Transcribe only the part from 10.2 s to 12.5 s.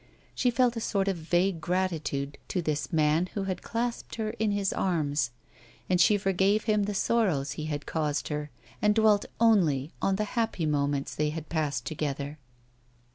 happy moments they had passed together.